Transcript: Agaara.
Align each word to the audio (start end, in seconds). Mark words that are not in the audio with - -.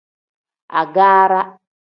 Agaara. 0.79 1.39